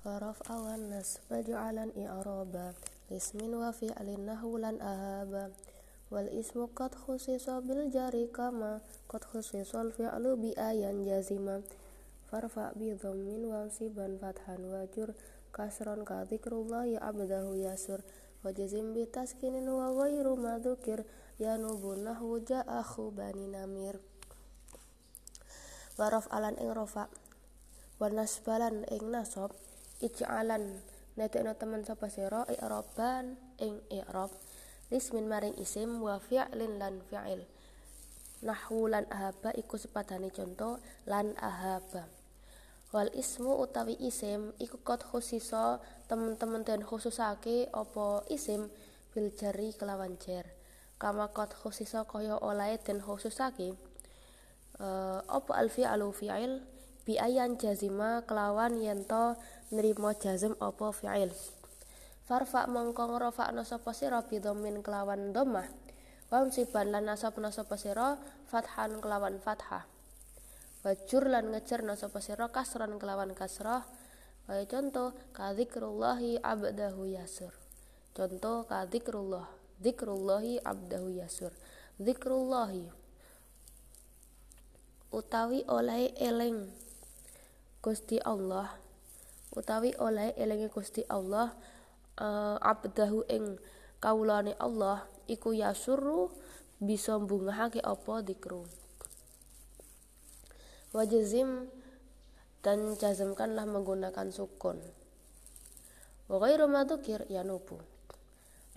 [0.00, 2.72] Waraf awan nas Baju'alan i'araba
[3.12, 5.52] Ismin wa fi'lin nahulan ahaba
[6.08, 8.80] Wal ismu qad khusisa bil jari kama
[9.12, 11.60] Qad khusisal fi'lu bi ayan jazima
[12.32, 15.12] Farfa bi dhammin wa siban fathan wajur
[15.52, 18.00] Kasron ka dhikrullahi abdahu yasur
[18.40, 21.04] Wajazim bi taskinin wa ghairu madhukir
[21.36, 24.00] Yanubu nahu ja'akhu bani namir
[26.00, 26.56] Waraf alan
[30.00, 30.64] ij'alan.
[31.16, 32.48] Netekno temen sapa sira?
[32.48, 33.36] I'raban.
[33.60, 34.32] Ing i'rab.
[34.90, 37.46] Lismin maring isim wa fi'lin lan fi'il.
[38.42, 42.08] Nahwu lan ahaba iku sepadane conto lan ahaba.
[42.90, 45.78] Wal ismu utawi isim iku kot khusisa
[46.10, 48.66] temen-temen den khususake apa isim
[49.14, 50.48] bil jari kelawan jer.
[50.98, 53.78] Kama kot khusisa kaya olae den khususake
[54.82, 56.66] uh, apa al fi'alu fi'il
[57.10, 59.34] bi ayan jazima kelawan yento
[59.74, 61.34] nrimo jazm apa fi'il.
[62.22, 65.66] Farfa mongko ngrafakna sapa sira bidhammin kelawan dhammah
[66.30, 68.14] wa siban lan nasabna sapa sira
[68.46, 69.90] fathan kelawan fathah.
[70.86, 73.82] Wajur lan ngejerna sapa sira kasran kelawan kasrah.
[74.46, 77.50] Kaya contoh kadzikrullahi abdahu yasur
[78.14, 79.50] contoh kadzikrullah
[79.82, 81.50] dzikrullahi abdahu yasur
[81.98, 82.86] dzikrullahi.
[85.10, 86.70] Utawi oleh eleng
[87.80, 88.72] Gusti Allah.
[89.56, 91.50] Utawi oleh elinge Gusti Allah
[92.20, 93.58] uh, abdahu ing
[93.98, 96.30] kawulane Allah iku yasuru
[96.78, 98.64] bisa mbungahake apa dikru.
[100.94, 101.66] Wajazim
[102.62, 104.78] dan jazmkanlah menggunakan sukun.
[106.30, 107.80] Wa ghairu madzukir yanubu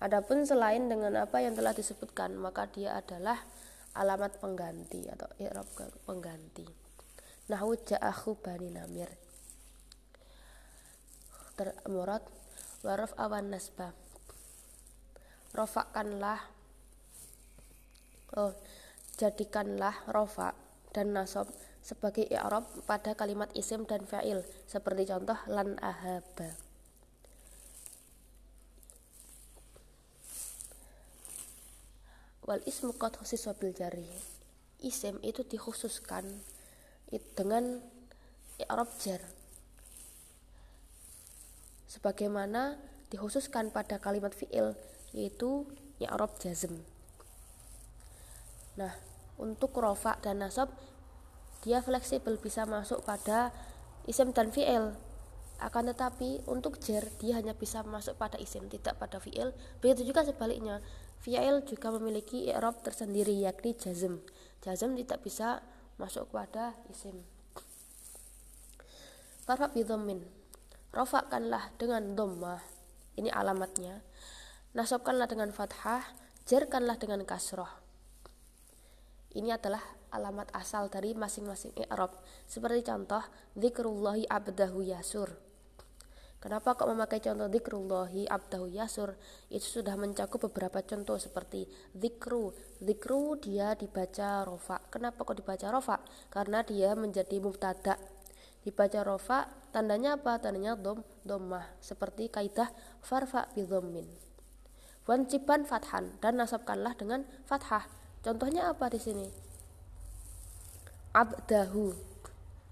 [0.04, 3.40] adapun selain dengan apa yang telah disebutkan maka dia adalah
[3.96, 5.68] alamat pengganti atau i'rab
[6.04, 6.83] pengganti
[7.52, 9.10] nahwu ja'ahu bani namir.
[11.54, 12.24] Termurad
[12.84, 13.96] waraf awan nasba
[15.54, 16.42] rofakanlah
[18.34, 18.52] oh
[19.22, 20.58] jadikanlah rofa
[20.90, 21.46] dan nasab
[21.86, 26.58] sebagai i'rab pada kalimat isim dan fa'il seperti contoh lan ahaba.
[32.44, 34.10] Wal ismu qad khusis bil jari
[34.84, 36.28] isim itu dikhususkan
[37.34, 37.84] dengan
[38.62, 39.22] i'rab jar.
[41.90, 42.80] Sebagaimana
[43.14, 44.74] dikhususkan pada kalimat fi'il
[45.14, 45.70] yaitu
[46.02, 46.82] i'rab jazm.
[48.80, 48.98] Nah
[49.38, 50.74] untuk rofa dan nasab
[51.62, 53.54] dia fleksibel bisa masuk pada
[54.10, 54.98] isim dan fi'il.
[55.62, 59.54] Akan tetapi untuk jar dia hanya bisa masuk pada isim tidak pada fi'il.
[59.80, 60.82] Begitu juga sebaliknya
[61.22, 64.20] fi'il juga memiliki i'rab tersendiri yakni jazm.
[64.66, 65.62] Jazm tidak bisa
[66.04, 67.24] masuk kepada isim.
[69.48, 70.20] Farfa bidhammin
[70.92, 72.60] Rofakkanlah dengan dhammah.
[73.16, 74.04] Ini alamatnya.
[74.76, 76.04] Nasabkanlah dengan fathah
[76.44, 77.72] Jarkanlah dengan kasroh
[79.32, 79.80] Ini adalah
[80.12, 82.20] alamat asal dari masing-masing i'rab.
[82.52, 83.24] Seperti contoh
[83.56, 85.53] Zikrullahi abdahu yasur
[86.44, 89.16] Kenapa kok memakai contoh zikrullahi abdahu yasur?
[89.48, 92.52] Itu sudah mencakup beberapa contoh seperti zikru.
[92.84, 94.84] Zikru dia dibaca rofa.
[94.92, 96.04] Kenapa kok dibaca rofa?
[96.28, 97.96] Karena dia menjadi mubtada.
[98.60, 100.36] Dibaca rofa, tandanya apa?
[100.36, 101.64] Tandanya dom, domah.
[101.80, 102.68] Seperti kaidah
[103.00, 104.12] farfa bidhommin.
[105.08, 107.88] Wanciban fathan dan nasabkanlah dengan fathah.
[108.20, 109.32] Contohnya apa di sini?
[111.16, 111.96] Abdahu.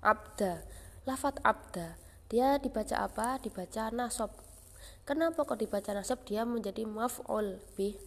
[0.03, 0.59] Abda.
[1.07, 3.43] Lafat abda dia dibaca apa?
[3.43, 4.31] Dibaca nasab.
[5.03, 6.23] Kenapa kok dibaca nasab?
[6.23, 7.99] Dia menjadi maf'ul bi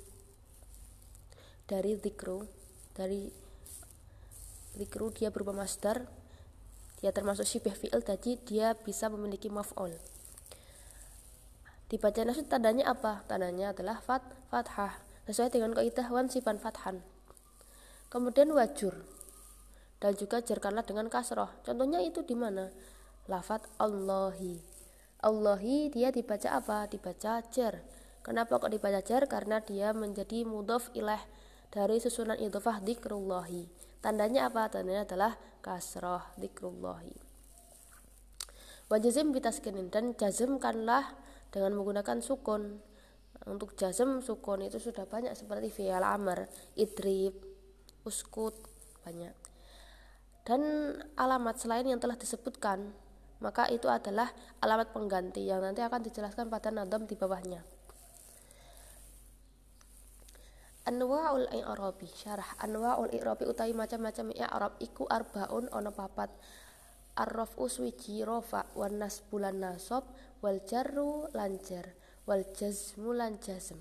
[1.69, 2.49] dari zikru.
[2.97, 3.29] Dari
[4.81, 6.09] zikru dia berupa masdar.
[7.05, 9.93] Dia termasuk syibih fi'il tadi dia bisa memiliki maf'ul.
[11.93, 13.29] Dibaca nasab tandanya apa?
[13.29, 15.05] Tandanya adalah fat fathah.
[15.29, 17.05] Sesuai dengan kaidah wan sifan fathan.
[18.09, 19.05] Kemudian wajur
[20.01, 21.53] dan juga jarkanlah dengan kasroh.
[21.61, 22.73] Contohnya itu di mana?
[23.31, 24.61] Lafat Allahi
[25.25, 26.85] Allahi dia dibaca apa?
[26.88, 27.81] Dibaca jar
[28.25, 29.29] Kenapa kok dibaca jar?
[29.29, 31.21] Karena dia menjadi mudhof ilah
[31.73, 33.69] dari susunan idhofah dikrullahi
[34.05, 34.69] Tandanya apa?
[34.69, 35.32] Tandanya adalah
[35.65, 37.17] kasroh dikrullahi
[38.93, 41.17] Wajazim bitaskinin dan jazmkanlah
[41.49, 42.85] dengan menggunakan sukun
[43.44, 46.49] untuk jazm sukun itu sudah banyak seperti fi'al amr,
[46.81, 47.37] idrib,
[48.09, 48.56] uskut
[49.05, 49.32] banyak.
[50.44, 50.61] Dan
[51.17, 52.93] alamat selain yang telah disebutkan
[53.43, 54.31] maka itu adalah
[54.63, 57.65] alamat pengganti yang nanti akan dijelaskan pada nadam di bawahnya.
[60.85, 62.05] Anwa'ul i'rabi.
[62.13, 66.29] Syarah anwa'ul i'rabi utawi macam-macam i'rab iku arbaun ono papat.
[67.15, 69.01] Arrof uswiji rofa wan
[69.31, 70.03] bulan nasob
[70.43, 71.95] wal jarru lanjar
[72.29, 73.81] wal jazmu lan jazm.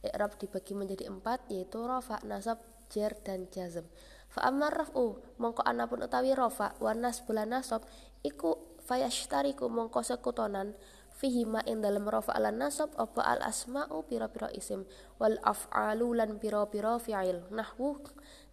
[0.00, 3.84] I'rab dibagi menjadi empat yaitu rofa nasab jar dan jazm.
[4.30, 7.84] Fa ammar raf'u mongko anapun utawi rofa wan bulan nasob
[8.26, 10.74] iku fayashtariku mongko sekutonan.
[11.20, 14.88] Fihi ma ing dalem rafa lan nasab apa al asma'u pira-pira isim.
[15.20, 17.44] Wal af'alu lan pira-pira fi'il.
[17.52, 18.00] Nahwu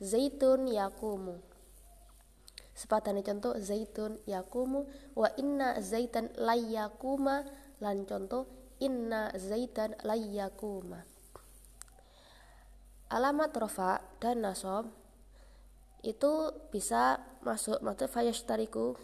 [0.04, 1.40] zaitun yakumu.
[2.75, 4.84] Sepatane contoh zaitun yakumu.
[5.16, 7.48] Wa inna zaitan layakuma
[7.80, 8.52] lan contoh
[8.84, 11.08] inna zaitan layakuma
[13.08, 14.92] alamat rafa dan nasab
[16.04, 19.00] itu bisa masuk maksud fayashtariku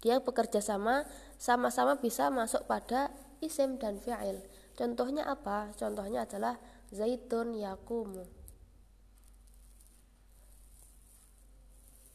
[0.00, 1.04] dia bekerja sama
[1.36, 3.12] sama-sama bisa masuk pada
[3.44, 4.40] isim dan fi'il.
[4.76, 5.72] Contohnya apa?
[5.76, 6.56] Contohnya adalah
[6.88, 8.24] zaitun yakumu.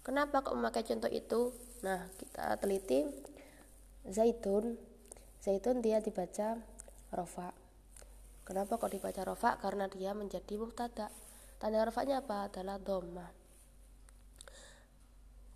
[0.05, 1.49] Kenapa kok memakai contoh itu?
[1.81, 3.09] Nah, kita teliti
[4.05, 4.77] zaitun.
[5.41, 6.61] Zaitun dia dibaca
[7.13, 7.53] rofa.
[8.45, 9.57] Kenapa kok dibaca rofa?
[9.57, 11.09] Karena dia menjadi mubtada.
[11.57, 12.49] Tanda rofanya apa?
[12.49, 13.25] Adalah doma.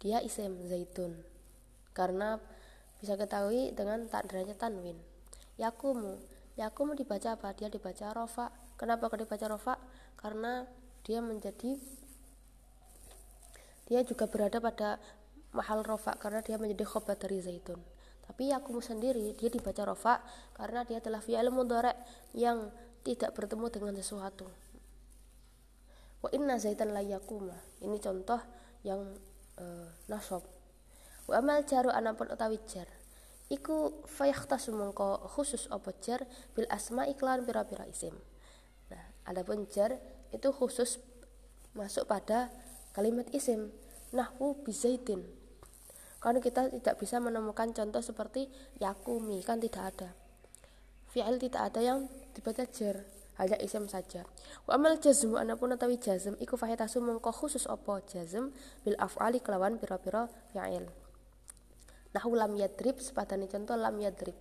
[0.02, 1.39] Dia isim zaitun.
[2.00, 2.40] Karena
[3.04, 4.96] bisa ketahui dengan takdirnya tanwin.
[5.60, 6.16] Yakumu.
[6.56, 7.52] Yakumu dibaca apa?
[7.52, 8.56] Dia dibaca rofa.
[8.80, 9.76] Kenapa kok dibaca rofa?
[10.16, 10.64] Karena
[11.04, 11.76] dia menjadi
[13.92, 14.96] dia juga berada pada
[15.52, 17.82] mahal rofa karena dia menjadi khobat dari zaitun.
[18.24, 20.24] Tapi yakumu sendiri dia dibaca rofa
[20.56, 21.92] karena dia telah fi'il mudhari
[22.38, 22.70] yang
[23.04, 24.48] tidak bertemu dengan sesuatu.
[26.22, 27.58] Wa inna zaitan la yakuma.
[27.82, 28.40] Ini contoh
[28.86, 29.04] yang
[30.08, 30.59] nasab
[31.30, 32.90] wa amal jaru anapun utawi jar.
[33.50, 36.26] Iku fayakhtasu mengko khusus apa jar
[36.58, 38.14] bil asma iklan pira-pira isim.
[38.90, 39.98] Nah adapun jar
[40.34, 40.98] itu khusus
[41.78, 42.50] masuk pada
[42.98, 43.70] kalimat isim
[44.10, 45.22] nahwu bizaitin
[46.20, 50.10] karena kita tidak bisa menemukan contoh seperti yakumi kan tidak ada.
[51.10, 52.00] Fi'il tidak ada yang
[52.36, 53.08] dibaca jar
[53.40, 54.28] hanya isim saja.
[54.68, 58.52] Wa amal jazmu anapun utawi jazm iku fahitasu mengko khusus apa jazm
[58.84, 60.86] bil af'ali kelawan pira-pira fi'il
[62.10, 64.34] Nahu lam yadrib sepadane contoh lam yadrib.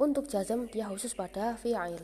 [0.00, 2.00] Untuk jazam dia khusus pada fi'il.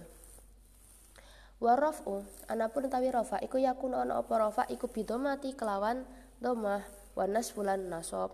[1.57, 2.21] Waraf'u
[2.53, 6.05] anapun tawi rafa iku yakun ana apa rafa iku bidomati kelawan
[6.41, 6.85] domah
[7.17, 8.33] wanas bulan nasob.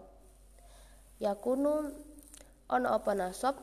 [1.23, 1.95] Yakunu
[2.67, 3.55] ana apa nasob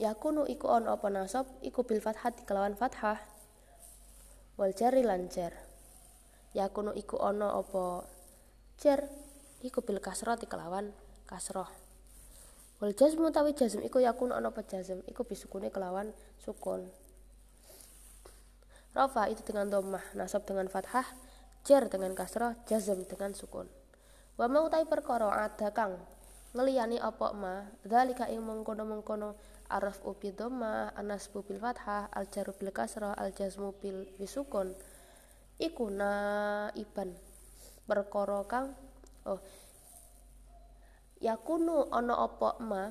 [0.00, 3.20] Yakunu iku ana apa nasob iku bil fathah kelawan fathah
[4.56, 5.69] wal jari lancar
[6.50, 8.02] yakunu iku ono opo
[8.82, 9.06] jar
[9.62, 10.90] iku bil kasrah kelawan
[11.28, 11.68] kasroh.
[12.80, 15.04] Wal jazmu tawi jazm iku yakunu ono apa jazm?
[15.06, 16.10] Iku bisukune kelawan
[16.40, 16.88] sukun.
[18.90, 21.06] Rafa itu dengan domah, nasab dengan fathah,
[21.62, 23.70] jar dengan kasroh, jazm dengan sukun.
[24.34, 25.94] Wa mau tai perkara ada kang
[26.56, 29.38] ngeliyani apa ma, dzalika ing mengkono-mengkono.
[29.70, 34.74] Araf ubi domah, anas bil fathah, al jaru bil kasroh, al jazmu bil bisukun
[35.60, 37.12] iku naiban
[37.84, 38.72] perkara kang
[39.28, 39.40] oh
[41.20, 42.84] yakunu ana apa ma?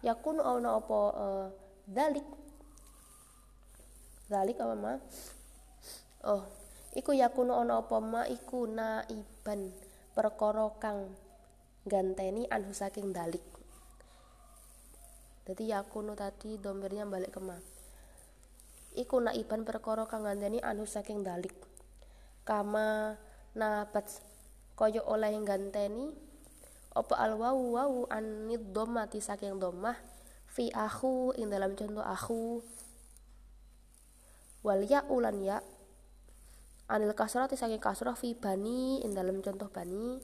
[0.00, 1.46] Yakunu ana apa uh,
[1.84, 2.24] dalik
[4.32, 4.94] dalik apa ma?
[6.24, 6.42] Oh
[6.96, 8.24] iku yakunu ana apa ma?
[8.24, 9.68] Iku naiban
[10.16, 11.12] perkara kang
[11.84, 13.44] ganteni anhu saking dalik
[15.44, 17.60] jadi yakunu tadi domirnya balik ke ma
[18.94, 21.54] iku naiban perkara kang ngandani anu saking dalik.
[22.46, 23.18] Kama
[23.58, 24.06] nabat
[24.74, 26.10] kaya oleh ganteni
[26.94, 29.98] apa al wawu wawu anid domati saking domah
[30.46, 32.62] fi aku ing dalam contoh aku
[34.62, 35.58] wal ya ulan ya
[36.86, 40.18] anil kasrati saking kasrah fi bani ing dalam contoh bani.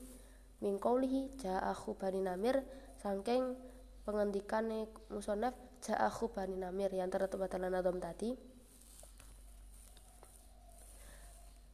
[0.61, 2.61] Min qaulihi ja aku bani namir
[3.01, 3.57] saking
[4.05, 8.50] pengendikane musonef ja aku bani namir yang tertutup dalam nadom tadi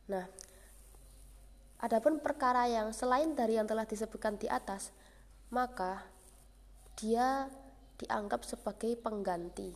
[0.07, 0.25] Nah,
[1.83, 4.95] adapun perkara yang selain dari yang telah disebutkan di atas,
[5.51, 6.07] maka
[6.97, 7.51] dia
[7.97, 9.73] dianggap sebagai pengganti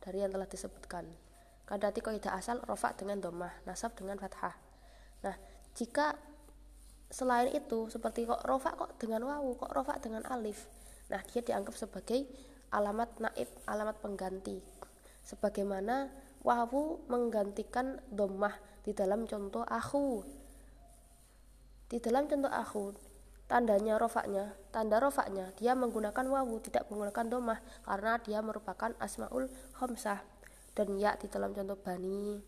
[0.00, 1.04] dari yang telah disebutkan.
[1.68, 4.58] Kadati kaidah asal rofa dengan domah, nasab dengan fathah.
[5.22, 5.36] Nah,
[5.76, 6.18] jika
[7.10, 10.66] selain itu seperti kok rofa kok dengan wawu, kok rofa dengan alif.
[11.10, 12.26] Nah, dia dianggap sebagai
[12.74, 14.58] alamat naib, alamat pengganti.
[15.22, 16.10] Sebagaimana
[16.40, 20.24] wawu menggantikan domah di dalam contoh aku.
[21.90, 22.94] Di dalam contoh aku
[23.50, 30.22] tandanya rofaknya tanda rofaknya dia menggunakan wawu tidak menggunakan domah karena dia merupakan asmaul khamsah
[30.78, 32.38] dan ya di dalam contoh bani.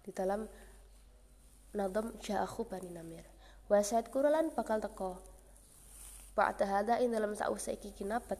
[0.00, 0.46] Di dalam
[1.74, 3.24] nadam ja'akhu bani namir.
[3.70, 5.22] Wa said kurulan bakal teko.
[6.34, 8.38] Ba'da hada in dalam sa'usai iki kinabat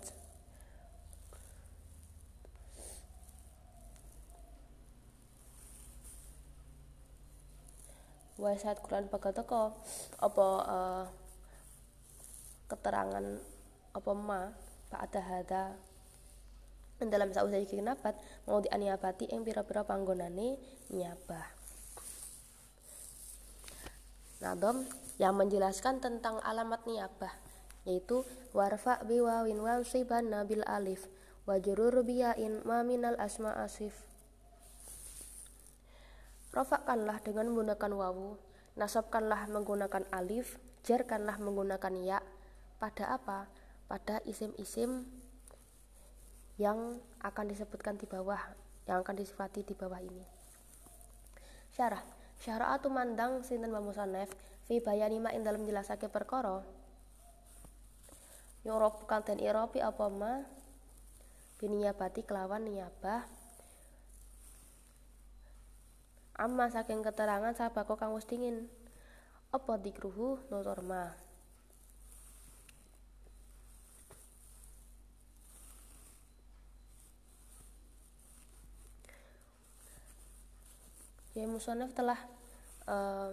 [8.40, 9.76] wa saat Quran teko
[10.16, 11.04] apa uh,
[12.72, 13.24] keterangan
[13.92, 14.48] apa ma
[14.88, 15.64] ba'da hada
[17.00, 18.12] dalam sausah iki kenapat
[18.44, 20.60] mau dianiabati ing pira-pira panggonane
[20.92, 21.48] nyabah.
[24.44, 24.84] Nadom
[25.16, 27.32] yang menjelaskan tentang alamat niabah
[27.88, 31.08] yaitu warfa biwawin wansiban nabil alif
[31.48, 34.09] wajurur biyain maminal asma asif
[36.50, 38.34] Rofakkanlah dengan menggunakan wawu,
[38.74, 42.18] nasabkanlah menggunakan alif, jarkanlah menggunakan ya.
[42.82, 43.46] Pada apa?
[43.86, 45.06] Pada isim-isim
[46.58, 48.40] yang akan disebutkan di bawah,
[48.90, 50.24] yang akan disifati di bawah ini.
[51.70, 52.02] Syarah.
[52.40, 54.32] Syara'atu mandang sinten wa musannaf
[54.64, 56.64] fi bayani ma ing dalam jelasake perkara.
[58.64, 60.40] Yurab kanten irabi apa ma
[61.60, 63.28] biniyabati kelawan niyabah
[66.40, 68.64] amma saking keterangan sabako kang wis dingin.
[69.52, 71.12] Apa dikruhu notorma
[81.40, 82.20] ya musonef telah
[82.84, 83.32] uh,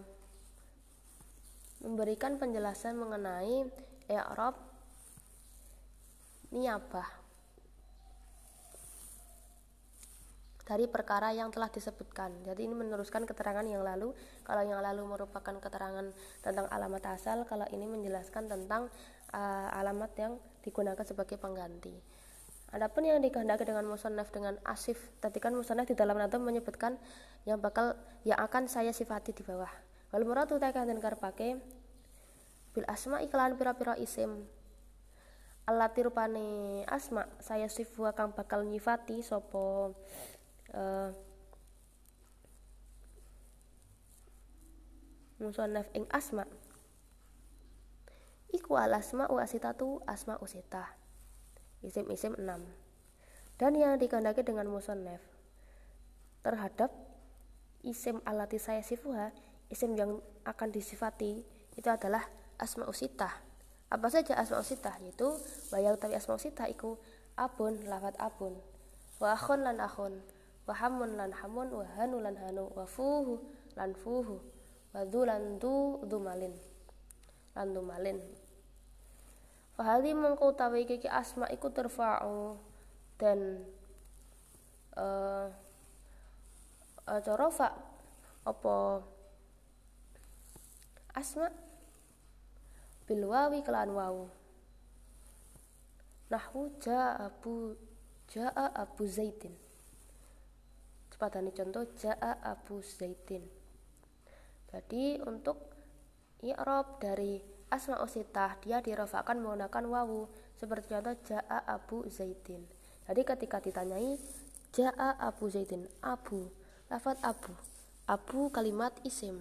[1.84, 3.68] memberikan penjelasan mengenai
[4.08, 4.56] i'rab
[6.56, 7.27] niyabah
[10.68, 12.44] dari perkara yang telah disebutkan.
[12.44, 14.12] Jadi ini meneruskan keterangan yang lalu.
[14.44, 16.12] Kalau yang lalu merupakan keterangan
[16.44, 18.92] tentang alamat asal, kalau ini menjelaskan tentang
[19.32, 21.96] uh, alamat yang digunakan sebagai pengganti.
[22.76, 27.00] Adapun yang dikehendaki dengan musonaf dengan asif, tadi kan musonaf di dalam nato menyebutkan
[27.48, 27.96] yang bakal
[28.28, 29.72] yang akan saya sifati di bawah.
[30.12, 31.64] Wal muradu dan karpake
[32.76, 34.44] bil asma iklan pira-pira isim
[35.68, 39.98] alati rupane asma saya sifu akan bakal nyifati sopo
[40.74, 41.12] uh,
[45.38, 46.44] musonaf ing asma.
[48.52, 50.88] Iku al asma wa asitatu asma usitah
[51.86, 52.48] isim-isim 6
[53.62, 55.22] dan yang dikandaki dengan musonef
[56.42, 56.90] terhadap
[57.86, 59.30] isim alati saya sifuha
[59.70, 61.46] isim yang akan disifati
[61.78, 62.26] itu adalah
[62.58, 63.30] asma usitah
[63.88, 65.28] apa saja asma usitah yaitu
[65.70, 67.00] bayang tapi asma usitah iku
[67.40, 68.58] abun lafat abun.
[69.22, 70.20] Wa akhun lan akhun
[70.68, 73.40] wa hamun lan hamun wa hanu lan hanu wa fuhu
[73.80, 74.36] lan fuhu
[74.92, 76.52] wa du lan du dumalin
[77.56, 78.20] lan dumalin
[79.78, 82.58] Fahadi mengkau tawi kiki asma iku terfa'u
[83.22, 83.62] dan
[84.98, 85.54] uh,
[87.06, 87.78] uh, corofa
[88.42, 89.06] apa
[91.14, 91.54] asma
[93.06, 94.26] bil wawi kelan wawu
[96.34, 97.78] nahwu ja'a abu
[98.34, 99.06] ja'a abu
[101.18, 103.44] zaitin sepadani contoh ja'a abu zaitin
[104.68, 105.58] jadi untuk
[106.46, 107.42] i'rab dari
[107.74, 110.28] asma usitah dia dirafakan menggunakan wawu.
[110.58, 112.66] Seperti contoh jaa abu zaidin.
[113.08, 114.20] Jadi ketika ditanyai
[114.76, 116.52] jaa abu zaidin abu
[116.92, 117.54] lafat abu
[118.10, 119.40] abu kalimat isim.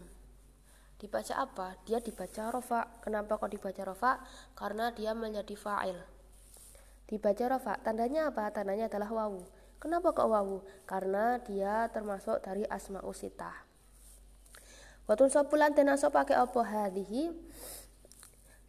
[0.96, 1.76] Dibaca apa?
[1.84, 4.12] Dia dibaca rofa kenapa kok dibaca rofa
[4.56, 5.98] karena dia menjadi fa'il.
[7.04, 8.48] Dibaca rofa tandanya apa?
[8.48, 13.66] Tandanya adalah wawu kenapa kok wawu karena dia termasuk dari asma usitah
[15.06, 17.30] Watun sopulan tenaso pakai apa hadihi?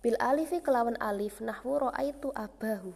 [0.06, 2.94] Bil alifi kelawan alif nahwu itu abahu.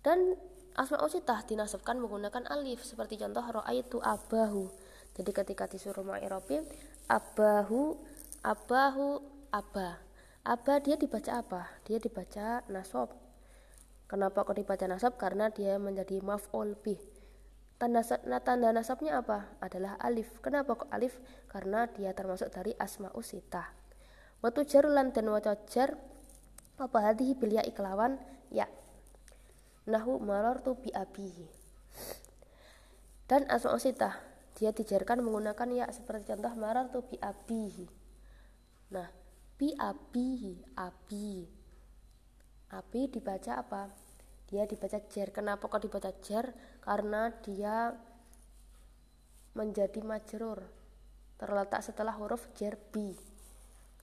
[0.00, 0.32] Dan
[0.80, 3.44] asma usitah dinasabkan menggunakan alif seperti contoh
[3.76, 4.72] itu abahu.
[5.12, 6.64] Jadi ketika disuruh ma'irobi
[7.04, 8.00] abahu
[8.40, 9.20] abahu
[9.52, 10.00] aba.
[10.40, 11.68] Aba dia dibaca apa?
[11.84, 13.12] Dia dibaca nasab
[14.10, 16.98] kenapa kok dibaca nasab karena dia menjadi maf'ul bih
[17.78, 18.02] tanda
[18.42, 21.14] tanda nasabnya apa adalah alif kenapa kok alif
[21.46, 23.80] karena dia termasuk dari asma usitah
[24.40, 26.00] Watu jar lan dan waca jar
[26.80, 28.16] apa hadhihi bil ya iklawan
[28.48, 28.64] ya.
[29.84, 30.16] Nahu
[30.64, 31.44] tu bi abihi.
[33.28, 34.16] Dan asma sitah
[34.56, 36.56] dia dijarkan menggunakan ya seperti contoh
[36.88, 37.86] tu bi abihi.
[38.96, 39.12] Nah,
[39.60, 41.59] bi abihi, abi.
[42.70, 43.90] Abi dibaca apa?
[44.46, 45.28] Dia dibaca jar.
[45.34, 46.54] Kenapa kok dibaca jar?
[46.82, 47.94] Karena dia
[49.58, 50.62] menjadi majrur
[51.34, 53.16] terletak setelah huruf jar bi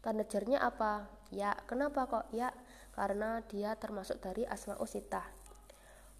[0.04, 1.08] Tanda jarnya apa?
[1.32, 2.32] Ya, kenapa kok?
[2.32, 2.56] Ya,
[2.96, 5.26] karena dia termasuk dari asma usitah.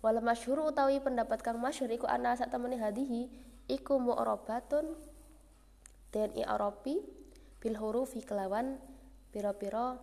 [0.04, 3.32] wal masyhur utawi pendapat kang masyhur iku ana sak temene hadihi
[3.66, 4.94] iku mu'rabatun
[6.14, 7.02] den i'rabi
[7.58, 8.78] bil hurufi kelawan
[9.34, 9.98] pira-pira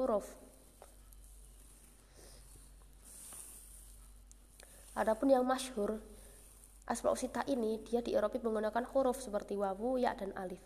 [0.00, 0.24] huruf
[4.94, 5.98] Adapun yang masyhur
[6.84, 10.60] Asmaul sita ini dia di Eropa menggunakan huruf seperti wawu, ya dan alif.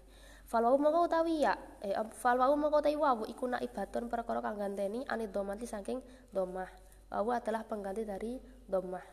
[0.50, 5.30] Falwawu mongko utawi ya, eh falwawu mongko utawi wawu iku naibatun perkara kang ganteni anid
[5.30, 6.02] domati saking
[6.34, 6.66] domah.
[7.14, 8.34] Wawu adalah pengganti dari
[8.66, 9.04] domah.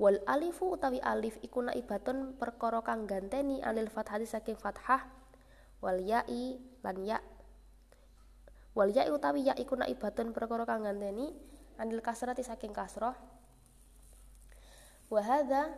[0.00, 5.04] Wal alifu utawi alif iku naibatun perkara kang ganteni anil fathati saking fathah
[5.84, 7.20] wal ya'i lan ya.
[8.72, 11.28] Wal ya'i utawi ya iku naibatun perkara kang ganteni
[11.78, 13.14] anil kasrati saking kasroh.
[15.10, 15.70] Wahada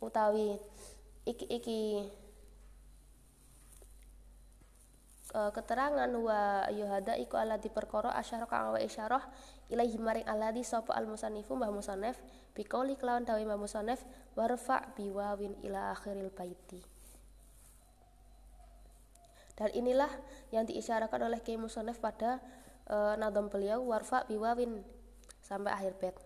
[0.00, 0.60] utawi
[1.26, 1.80] iki iki
[5.34, 9.24] e, keterangan wa yuhada iku ala di perkara asyara kang wa isyarah
[9.72, 12.16] ilaihi maring aladi sapa al musannifu mbah musannaf
[12.54, 14.04] biqauli kelawan dawe mbah musannaf
[14.38, 16.80] warfa biwawin ila akhiril baiti.
[19.56, 20.12] Dan inilah
[20.52, 22.44] yang diisyaratkan oleh Kiai Musonef pada
[22.84, 24.84] e, nadom beliau warfa biwawin
[25.46, 26.16] sampai akhir bait.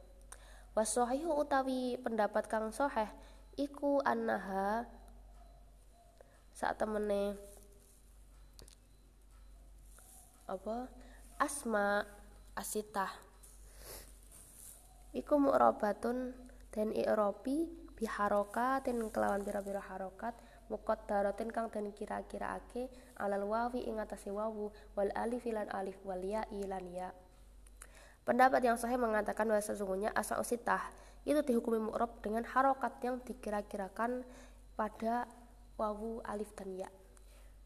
[0.73, 3.13] Wasohihu utawi pendapat kang soheh
[3.61, 4.89] iku annaha
[6.57, 7.37] saat temene
[10.49, 10.89] apa?
[11.37, 12.05] Asma
[12.57, 13.13] asitah.
[15.13, 16.33] Iku mu'rabatun
[16.73, 17.69] dan i'robi
[18.01, 20.33] biharoka ten kelawan pira-pira harokat
[20.71, 25.99] mukot darotin kang den kira-kira ake alal wawi ing atase wawu wal alif lan alif
[26.07, 27.11] wal ya lan ya
[28.25, 30.81] Pendapat yang sahih mengatakan bahwa sesungguhnya asma usitah
[31.25, 34.25] itu dihukumi mu'rob dengan harokat yang dikira-kirakan
[34.77, 35.29] pada
[35.81, 36.89] wawu alif dan ya.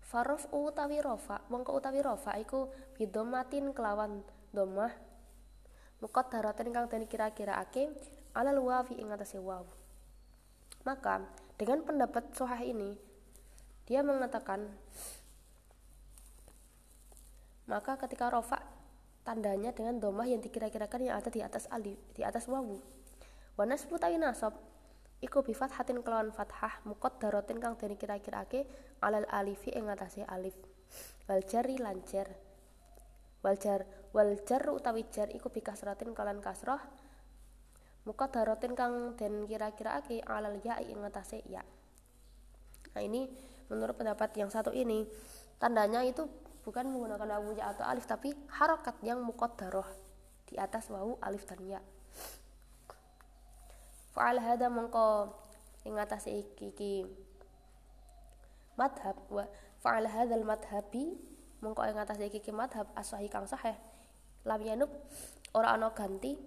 [0.04, 4.22] Farof utawi rofa, mongko utawi rofa iku bidomatin kelawan
[4.54, 4.92] domah
[6.04, 7.88] mukot darotin kang den kira-kiraake
[8.36, 9.64] alal wawi ing atase wawu.
[10.84, 11.24] Maka
[11.56, 12.92] dengan pendapat sohah ini
[13.88, 14.68] dia mengatakan
[17.64, 18.60] maka ketika rofa
[19.24, 22.76] tandanya dengan domah yang dikira-kirakan yang ada di atas alif di atas wawu.
[23.56, 24.54] Wa nasbu nasab.
[25.24, 26.84] Iku bi fathatin kelawan fathah
[27.16, 28.68] darotin kang den kira-kirake
[29.00, 30.52] alal alifi ing atase alif.
[31.24, 32.28] Wal jari lan jar.
[33.40, 36.84] Wal jar wal jar utawi jar iku bi kasratin kelawan kasrah
[38.04, 41.64] darotin kang den kira-kirake alal ya ing atase ya.
[42.92, 43.24] Nah ini
[43.72, 45.08] menurut pendapat yang satu ini.
[45.56, 46.28] Tandanya itu
[46.64, 49.84] bukan menggunakan wawu ya atau alif tapi harokat yang muqaddarah
[50.48, 51.80] di atas wawu alif dan ya.
[54.16, 55.28] Fa'al hada mengko
[55.84, 56.94] ing atas iki iki.
[58.80, 59.44] Madhab wa
[59.84, 61.20] fa'al hadzal madhabi
[61.60, 63.76] mengko ing atas iki iki madhab asahi kang sahih.
[64.48, 64.90] Lam yanub
[65.52, 66.40] ora ana ganti.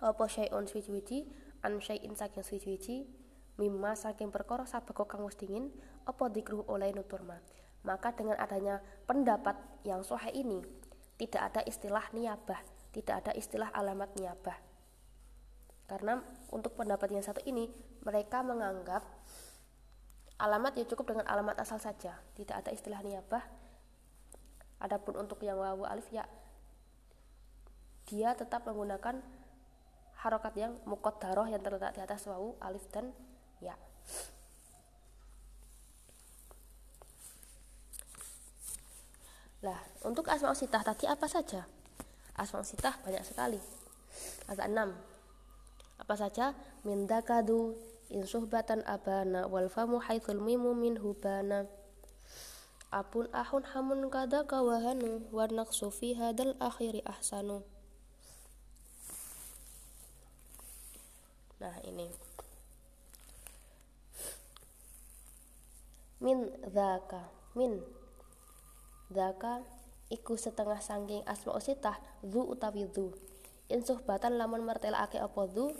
[0.00, 1.28] Apa syai'un suci-suci
[1.64, 2.96] an syai'in saking suci-suci
[3.56, 5.68] mimma saking perkara sabeko kang wis dingin.
[6.06, 7.42] Apa dikruh oleh nuturma
[7.86, 9.54] maka dengan adanya pendapat
[9.86, 10.60] yang sohe ini,
[11.16, 12.58] tidak ada istilah niabah,
[12.90, 14.58] tidak ada istilah alamat niabah.
[15.86, 16.18] Karena
[16.50, 17.70] untuk pendapat yang satu ini,
[18.02, 19.06] mereka menganggap
[20.42, 23.46] alamat ya cukup dengan alamat asal saja, tidak ada istilah niabah.
[24.82, 26.26] Adapun untuk yang wawu alif ya,
[28.10, 29.22] dia tetap menggunakan
[30.26, 33.14] harokat yang mukodaroh yang terletak di atas wawu alif dan
[33.62, 33.78] ya.
[39.66, 41.66] Lah, untuk asma sitah tadi apa saja?
[42.38, 43.58] Asma sitah banyak sekali.
[44.46, 44.94] Ada enam.
[45.98, 46.54] Apa saja?
[46.86, 47.74] Min dakadu
[48.14, 51.66] in suhbatan abana wal famu haitsul mimu min hubana.
[52.94, 57.66] Apun ahun hamun kada kawahanu wa naqsu fi hadal akhiri ahsanu.
[61.58, 62.06] Nah, ini.
[66.22, 67.34] Min dzaka.
[67.58, 67.82] Min
[69.06, 69.62] Daka
[70.10, 71.94] iku setengah sangking asma usitah
[72.26, 73.14] zu utawi zu.
[73.70, 75.74] In suhbatan lamun ake apa zu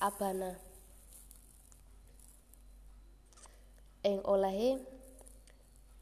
[0.00, 0.56] abana.
[4.04, 4.80] Ing olehe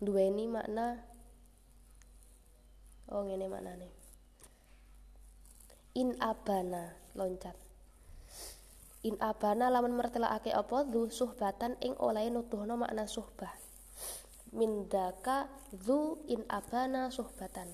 [0.03, 1.01] duweni makna
[3.11, 3.89] Oh ngene maknane.
[5.95, 7.55] In abana loncat.
[9.07, 13.64] In abana lamun ake apa zu suhbatan ing olehe nutuhno makna suhbah
[14.55, 17.67] mindaka zu in abana suhbatan.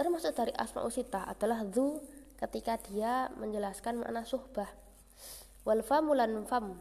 [0.00, 2.00] Termasuk dari asma usita adalah zu
[2.40, 4.72] ketika dia menjelaskan makna suhbah.
[5.68, 6.80] Wal famulan fam.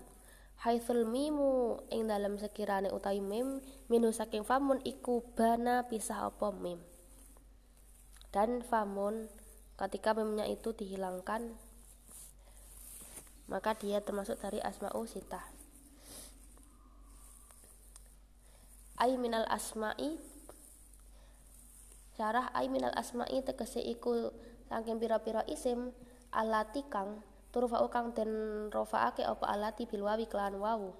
[0.63, 6.79] Haitsul mimu ing dalam sekirane utawi mim minu saking famun iku bana pisah apa mim.
[8.31, 9.27] Dan famun
[9.75, 11.55] ketika mimnya itu dihilangkan
[13.49, 15.58] maka dia termasuk dari asma'u sitah
[18.99, 20.19] ay minal asma'i.
[22.19, 24.35] Syarah ay minal asma'i tegese iku
[24.67, 25.95] saking pira-pira isim
[26.35, 27.23] alati kang
[27.55, 30.91] turfa'u kang den rofaake apa alati bil wawi kelan wawu.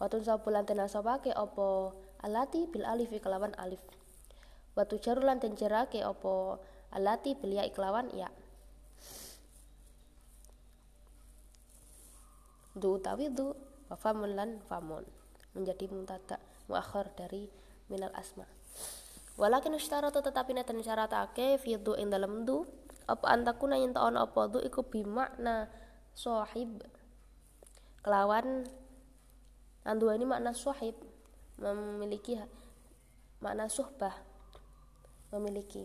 [0.00, 1.92] Watun sabulan den asabake apa
[2.24, 3.84] alati bil alif kelawan alif.
[4.74, 6.58] Watu jarulan den jerake apa
[6.90, 8.32] alati bil ya kelawan ya.
[12.74, 13.54] Du utawi du
[13.86, 15.06] wa famun lan famun.
[15.54, 17.48] Menjadi muntada muakhir dari
[17.88, 18.48] minal asma.
[19.34, 22.62] Walakin ustaratu tetapi neten syaratake fi du ing dalem du
[23.04, 25.68] apa antakuna yen ana apa du iku bimakna
[26.14, 26.80] sahib
[28.00, 28.64] kelawan
[29.82, 30.94] anduani makna sahib
[31.58, 32.38] memiliki
[33.42, 34.14] makna suhbah
[35.34, 35.82] memiliki.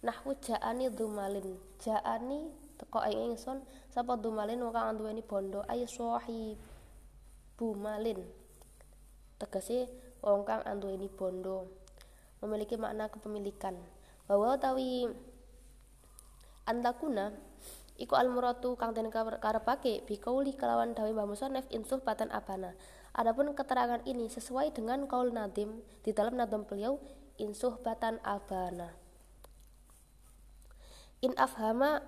[0.00, 1.60] Nahwu ja'ani dumalin.
[1.76, 2.48] Ja'ani
[2.80, 3.60] teko ing ingsun
[3.92, 6.56] sapa dumalin wong kang anduweni bondo ayo sahib
[7.60, 8.24] bumalin
[9.40, 9.88] tegese
[10.20, 11.72] wong kang anduweni bondo
[12.44, 13.80] memiliki makna kepemilikan
[14.28, 15.08] bahwa tawi
[16.68, 17.32] antakuna
[17.96, 22.76] iku almuratu kang den karepake bikauli kelawan dawe Mbah Musonef insuh batan abana
[23.10, 27.02] Adapun keterangan ini sesuai dengan kaul Nadim di dalam nadim beliau
[27.42, 28.94] insuh batan abana.
[31.18, 32.06] In afhama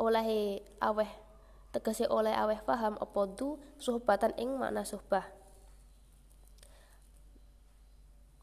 [0.00, 1.12] oleh aweh
[1.76, 5.28] tegese oleh aweh paham apa du suhbatan ing makna suhbah.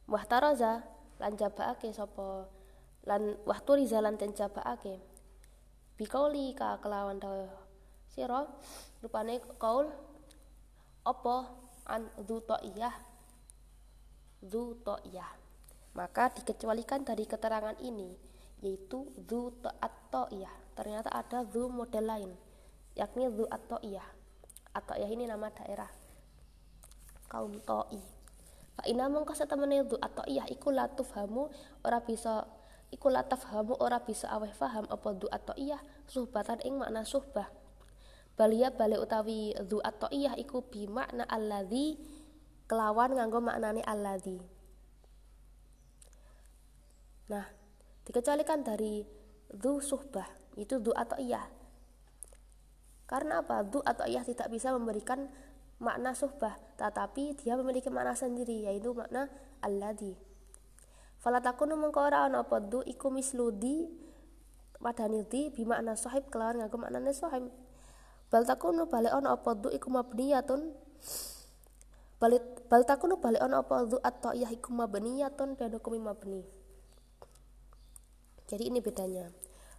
[0.05, 0.85] Wahtaraza
[1.17, 2.45] lan jabaake sapa?
[3.09, 5.01] Lan wahturiza lan ten jabaake.
[5.97, 7.63] Bikauli ka kelawan dawuh
[8.13, 8.45] sira
[9.01, 9.89] rupane kaul
[11.01, 11.35] apa
[11.89, 12.93] an dzu ta'iyah
[14.45, 15.29] dzu ta'iyah
[15.97, 18.13] maka dikecualikan dari keterangan ini
[18.61, 19.57] yaitu dzu
[20.13, 22.31] ta'iyah ternyata ada dzu model lain
[22.93, 24.07] yakni dzu at-ta'iyah
[24.73, 25.89] at-ta'iyah ini nama daerah
[27.29, 28.01] kaum ta'i
[28.73, 31.49] fa ina mongko setemene dzu at-ta'iyah iku latuf hamu
[31.81, 32.45] ora bisa
[32.93, 37.49] iku lataf hamu ora bisa aweh faham apa dzu at-ta'iyah suhbatan ing makna suhbah.
[38.37, 39.81] Balia balik utawi dzu
[40.13, 41.97] iya iku bi makna alladzi
[42.69, 44.37] kelawan nganggo maknane alladzi.
[47.33, 47.45] Nah
[48.05, 49.01] dikecualikan dari
[49.49, 51.41] dzu suhbah itu dzu iya
[53.05, 53.61] karena apa?
[53.67, 55.27] Dzu iya tidak bisa memberikan
[55.83, 59.27] makna suhbah tetapi dia memiliki makna sendiri yaitu makna
[59.59, 60.15] alladzi
[61.19, 63.91] falatakunu mengko ora ana apa dzu iku misludi
[64.79, 67.51] padane di bi makna sahib kelawan nganggo maknane sahib
[68.33, 70.73] bal takunu balik ono apa du iku mabniyatun.
[72.65, 76.41] Bal takunu balik ono apa du atau iya iku mabniyatun dan hukumi mabni.
[78.49, 79.29] Jadi ini bedanya.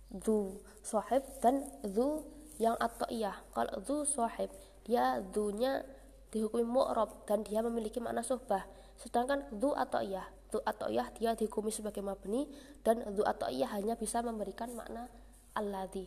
[0.07, 2.23] Du sahib dan du
[2.63, 4.51] yang atau iya kalau du sahib
[4.87, 5.83] dia dunya
[6.31, 8.63] dihukumi mu'rob dan dia memiliki makna subah
[8.99, 12.47] sedangkan du atau iya du atau iya dia dihukumi sebagai mabni
[12.87, 15.11] dan du atau iya hanya bisa memberikan makna
[15.55, 16.07] alladhi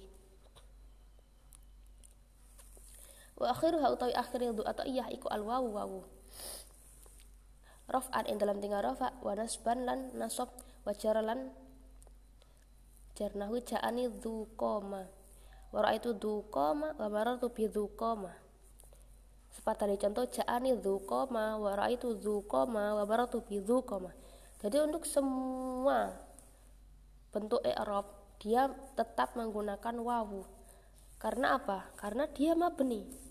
[3.37, 5.69] wa akhiruha utawi akhir du atau iya iku al wawu.
[5.75, 6.01] Wawu
[7.87, 10.51] raf'an ing dalam tinggal rafa wa nasban lan nasab
[10.83, 11.55] wa jaralan
[13.15, 15.07] jarnahu ja'ani dzu qoma
[15.73, 18.31] wa ra'aitu dzu qoma wa marartu bi dzu qoma
[19.51, 24.11] sepatah contoh ja'ani dzu qoma wa ra'aitu dzu qoma wa marartu bi dzu qoma
[24.57, 26.13] jadi untuk semua
[27.29, 30.45] bentuk i'rab dia tetap menggunakan wawu.
[31.17, 31.89] Karena apa?
[31.97, 33.27] Karena dia mabni.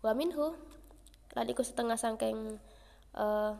[0.00, 0.56] wa minhu
[1.36, 2.56] lan setengah sangking
[3.12, 3.52] uh,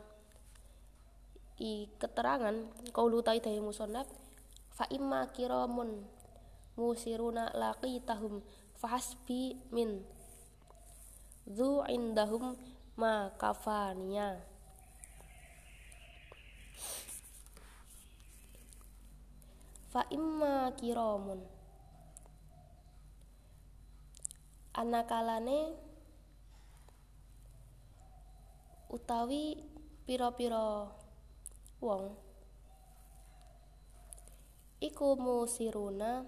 [1.61, 4.09] i keterangan qaulu ta dari musannaf
[4.71, 6.07] fa imma kiramun
[6.79, 8.41] musiruna laqitahum
[8.79, 10.01] fahasbi min
[11.45, 12.55] dzu indahum
[12.95, 14.51] ma kafaniya
[19.91, 21.43] fa imma kiramun.
[24.71, 25.75] Anakalane
[28.87, 29.59] utawi
[30.07, 30.87] pira-pira
[31.83, 32.15] wong
[34.81, 36.25] iku musiruna.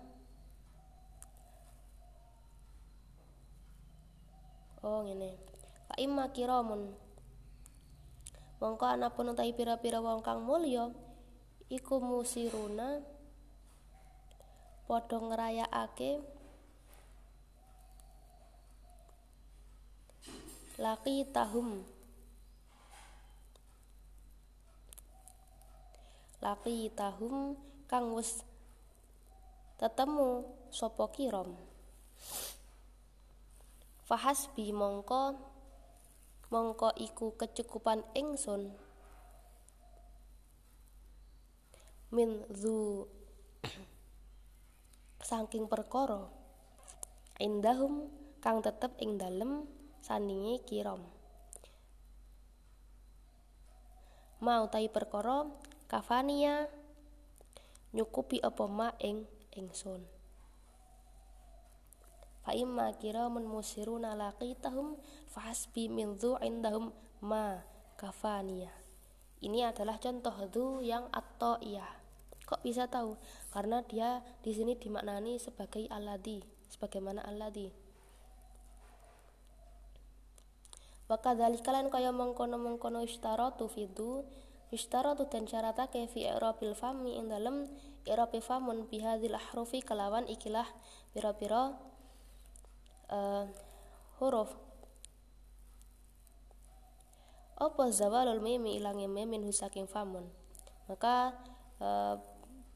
[4.86, 5.36] Oh ngene.
[5.90, 6.94] Fa imma kiramun.
[8.62, 10.94] Mongko anapun utawi pira-pira wong kang mulya
[11.68, 13.02] iku musiruna.
[14.86, 16.22] Padha ngrayakake
[20.78, 21.86] laki tahum
[26.42, 27.56] laki tahum
[27.90, 28.46] kang wis
[29.80, 31.56] tetemu sapa kiram
[34.04, 35.54] fahasbi mongko
[36.54, 38.70] mongko iku kecukupan ingsun.
[42.14, 43.10] Min zu
[45.30, 46.30] saking perkara
[47.42, 48.06] indahum
[48.38, 49.66] kang tetep ing dalem
[49.98, 51.02] sandinge kiram
[54.38, 55.50] mau tai perkara
[55.90, 56.70] kafania
[57.94, 59.24] nyukupi apa ma ing
[59.56, 60.04] ingsun.
[62.44, 65.00] Fa imma kiramun musiruna laqitahum
[65.32, 66.92] fahasbi min dhu indahum
[67.24, 67.64] ma
[67.96, 68.84] kafania
[69.44, 71.84] ini adalah contoh dhu yang atau iya
[72.48, 73.20] kok bisa tahu?
[73.52, 76.40] Karena dia di sini dimaknani sebagai aladi
[76.72, 77.68] sebagaimana aladi
[81.12, 84.24] Wakadzalika kaya mengkono-mengkono istaratu fidu
[84.74, 87.70] Yustaratu dan syaratake fi i'rabil fami ing dalem
[88.10, 90.66] i'rabi famun bihadil ahrufi kelawan ikilah
[91.14, 91.78] pira-pira
[93.14, 93.46] uh,
[94.18, 94.50] huruf.
[97.62, 100.26] Apa zawalul mimi ilangnya mimin husaking famun?
[100.90, 101.38] Maka
[101.78, 102.18] uh,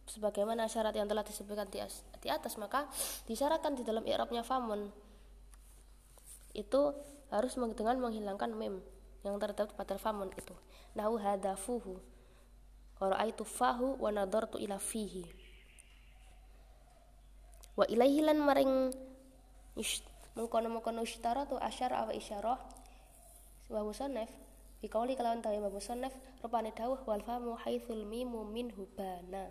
[0.05, 1.81] sebagaimana syarat yang telah disebutkan di,
[2.23, 2.87] di atas maka
[3.27, 4.87] disyaratkan di dalam i'rabnya famun
[6.55, 6.95] itu
[7.27, 8.79] harus dengan menghilangkan mem
[9.21, 10.53] yang terdapat pada famun itu.
[10.93, 11.97] Nahu hadafuhu.
[12.97, 15.25] Wa ra'aitu fahu wa nadartu ila fihi.
[17.77, 18.73] Wa ilaihi lan maring
[20.33, 21.05] mengkono-mengkono
[21.45, 22.57] tu asyar awa isyarah.
[23.69, 24.29] Wa musannaf
[24.77, 26.13] Bikauli kalawan tawi wa musannaf
[26.45, 29.49] rupane dawuh wal famu haitsul mimu minhu bana.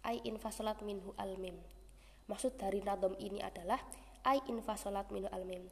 [0.00, 1.60] Ai infasalat minhu al mim
[2.28, 3.80] maksud dari nadom ini adalah
[4.24, 5.68] ai infasalat minhu al mim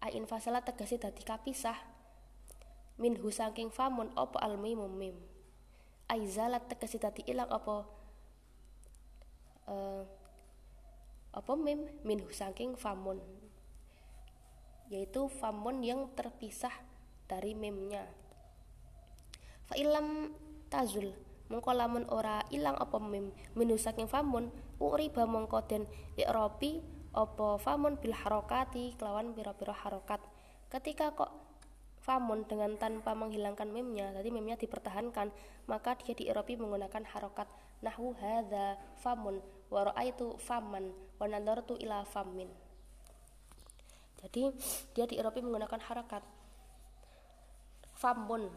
[0.00, 1.76] ai infasalat tegese dadi kapisah.
[3.00, 5.16] Minhu saking famun opo al mim?
[6.08, 7.88] Aizalat tegese dadi ilang apa
[9.68, 10.04] uh,
[11.32, 11.88] apa mim?
[12.04, 13.20] Minhu saking famun.
[14.90, 16.74] Yaitu famun yang terpisah
[17.30, 18.04] dari mimnya.
[19.70, 20.34] Fa ilam
[20.66, 21.14] tazul
[21.46, 23.30] mengko lamun ora ilang apa mim?
[23.54, 24.50] Minhu saking famun
[24.82, 25.86] uriba mongko den
[26.18, 30.22] i'rabi apa famun bil harokati kelawan pira-pira harokat?
[30.70, 31.30] Ketika kok
[32.00, 35.28] famun dengan tanpa menghilangkan memnya tadi memnya dipertahankan
[35.68, 37.50] maka dia diirobi menggunakan harokat.
[37.82, 42.50] Nahwu hadza famun wa itu faman wa nadartu ila famin.
[44.20, 44.52] Jadi
[44.92, 46.22] dia diirobi menggunakan harokat.
[47.96, 48.48] Famun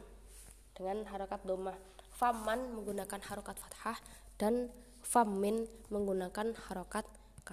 [0.75, 1.75] dengan harokat domah.
[2.13, 3.97] Faman menggunakan harokat fathah
[4.37, 4.69] dan
[5.01, 7.03] famin menggunakan harokat